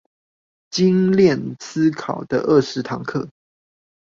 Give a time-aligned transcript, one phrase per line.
[0.71, 3.29] 精鍊思考的二十堂課